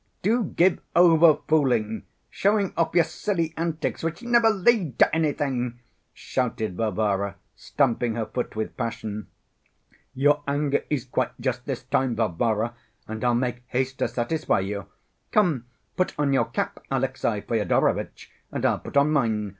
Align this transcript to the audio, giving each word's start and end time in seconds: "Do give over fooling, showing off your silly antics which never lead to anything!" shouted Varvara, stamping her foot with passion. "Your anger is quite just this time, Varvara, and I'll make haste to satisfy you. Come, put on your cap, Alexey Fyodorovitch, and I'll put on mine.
"Do 0.23 0.45
give 0.45 0.79
over 0.95 1.37
fooling, 1.47 2.05
showing 2.31 2.73
off 2.75 2.95
your 2.95 3.03
silly 3.03 3.53
antics 3.55 4.01
which 4.01 4.23
never 4.23 4.49
lead 4.49 4.97
to 4.97 5.15
anything!" 5.15 5.77
shouted 6.11 6.75
Varvara, 6.75 7.35
stamping 7.55 8.15
her 8.15 8.25
foot 8.25 8.55
with 8.55 8.75
passion. 8.75 9.27
"Your 10.15 10.41
anger 10.47 10.81
is 10.89 11.05
quite 11.05 11.39
just 11.39 11.65
this 11.65 11.83
time, 11.83 12.15
Varvara, 12.15 12.73
and 13.07 13.23
I'll 13.23 13.35
make 13.35 13.61
haste 13.67 13.99
to 13.99 14.07
satisfy 14.07 14.61
you. 14.61 14.87
Come, 15.31 15.65
put 15.95 16.17
on 16.17 16.33
your 16.33 16.45
cap, 16.45 16.83
Alexey 16.89 17.41
Fyodorovitch, 17.41 18.31
and 18.51 18.65
I'll 18.65 18.79
put 18.79 18.97
on 18.97 19.11
mine. 19.11 19.49